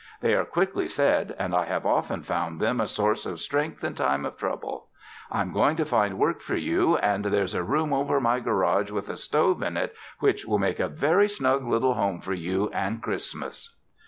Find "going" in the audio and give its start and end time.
5.53-5.75